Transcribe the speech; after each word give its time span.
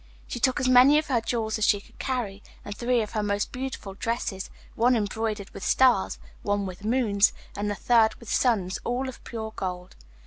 She 0.25 0.39
took 0.39 0.59
as 0.59 0.67
many 0.67 0.97
of 0.97 1.09
her 1.09 1.21
jewels 1.21 1.59
as 1.59 1.63
she 1.65 1.79
could 1.79 1.99
carry, 1.99 2.41
and 2.65 2.75
three 2.75 3.03
of 3.03 3.11
her 3.11 3.21
most 3.21 3.51
beautiful 3.51 3.93
dresses, 3.93 4.49
one 4.73 4.95
embroidered 4.95 5.51
with 5.51 5.63
stars, 5.63 6.17
one 6.41 6.65
with 6.65 6.83
moons, 6.83 7.33
and 7.55 7.69
the 7.69 7.75
third 7.75 8.15
with 8.15 8.27
suns, 8.33 8.79
all 8.83 9.07
of 9.07 9.23
pure 9.23 9.53
gold. 9.55 9.95